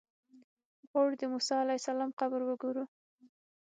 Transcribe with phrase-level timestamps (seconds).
[0.89, 2.83] غواړو د موسی علیه السلام قبر وګورو.